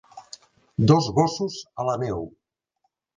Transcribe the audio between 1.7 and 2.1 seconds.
a la